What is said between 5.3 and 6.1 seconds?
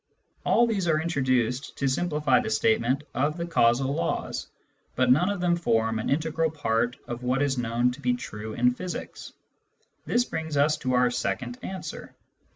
them form an